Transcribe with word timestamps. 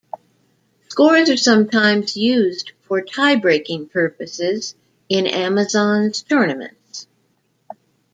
Scores 0.89 1.29
are 1.29 1.37
sometimes 1.37 2.17
used 2.17 2.71
for 2.87 3.03
tie-breaking 3.03 3.89
purposes 3.89 4.73
in 5.09 5.27
Amazons 5.27 6.23
tournaments. 6.23 7.05